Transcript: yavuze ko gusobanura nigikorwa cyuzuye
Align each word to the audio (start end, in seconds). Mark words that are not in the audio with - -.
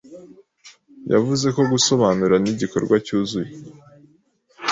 yavuze 1.13 1.47
ko 1.55 1.61
gusobanura 1.71 2.35
nigikorwa 2.39 2.95
cyuzuye 3.05 3.51